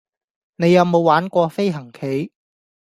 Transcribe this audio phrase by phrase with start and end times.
[0.55, 2.31] 你有無玩過飛行棋